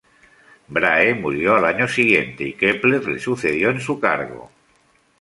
Brahe 0.67 1.13
murió 1.13 1.55
al 1.57 1.63
año 1.65 1.87
siguiente 1.87 2.43
y 2.47 2.53
Kepler 2.53 3.07
le 3.07 3.19
sucedió 3.19 3.69
en 3.69 3.79
su 3.79 3.99
cargo. 3.99 4.49